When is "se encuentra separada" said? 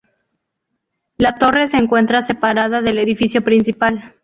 1.67-2.81